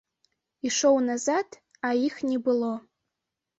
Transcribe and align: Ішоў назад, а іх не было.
Ішоў 0.67 0.95
назад, 1.09 1.47
а 1.87 1.93
іх 2.09 2.19
не 2.33 2.37
было. 2.51 2.73